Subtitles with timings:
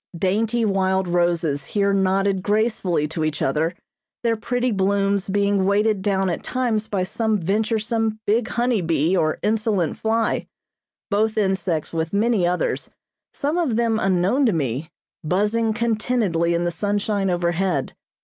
[0.17, 3.75] Dainty wild roses here nodded gracefully to each other,
[4.23, 9.37] their pretty blooms being weighted down at times by some venturesome, big honey bee or
[9.43, 10.47] insolent fly;
[11.11, 12.89] both insects with many others,
[13.31, 14.89] some of them unknown to me,
[15.23, 17.93] buzzing contentedly in the sunshine overhead.